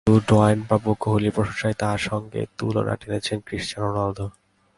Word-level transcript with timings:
কিন্তু 0.03 0.21
Dwayne 0.29 0.59
Bravo 0.67 0.91
কোহলির 1.01 1.35
প্রশংসায় 1.37 1.75
তাঁর 1.81 1.99
সঙ্গে 2.09 2.41
তুলনা 2.57 2.93
টেনেছেন 3.01 3.37
ক্রিস্টিয়ানো 3.47 3.87
রোনালদোর। 3.87 4.31